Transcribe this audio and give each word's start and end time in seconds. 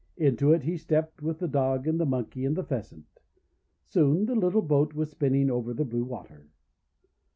Into 0.17 0.51
it 0.51 0.63
he 0.63 0.77
stepped 0.77 1.21
with 1.21 1.37
the 1.37 1.47
Dog 1.47 1.85
and 1.85 1.99
the 1.99 2.07
Monkey 2.07 2.43
and 2.43 2.57
the 2.57 2.63
Pheasant. 2.63 3.05
Soon 3.85 4.25
the 4.25 4.33
little 4.33 4.63
boat 4.63 4.95
was 4.95 5.11
spinning 5.11 5.51
over 5.51 5.75
the 5.75 5.85
blue 5.85 6.05
water. 6.05 6.47